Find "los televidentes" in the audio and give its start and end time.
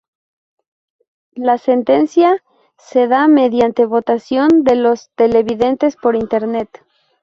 4.73-5.95